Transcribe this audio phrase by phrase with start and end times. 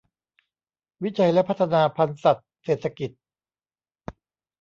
[1.03, 3.11] วิจัยและพัฒนาพันธุ์สัตว์เศรษฐกิจ